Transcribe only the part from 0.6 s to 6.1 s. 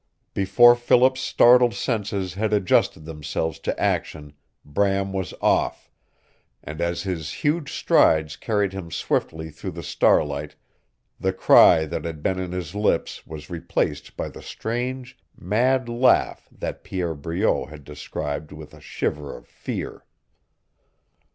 Philip's startled senses had adjusted themselves to action Bram was off,